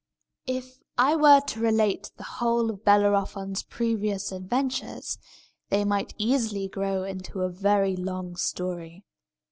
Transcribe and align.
If 0.47 0.79
I 0.97 1.15
were 1.15 1.41
to 1.41 1.59
relate 1.59 2.09
the 2.17 2.23
whole 2.23 2.71
of 2.71 2.83
Bellerophon's 2.83 3.61
previous 3.61 4.31
adventures, 4.31 5.19
they 5.69 5.85
might 5.85 6.15
easily 6.17 6.67
grow 6.67 7.03
into 7.03 7.41
a 7.41 7.49
very 7.51 7.95
long 7.95 8.35
story. 8.35 9.05